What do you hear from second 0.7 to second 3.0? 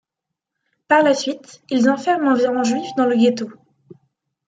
Par la suite, ils enferment environ Juifs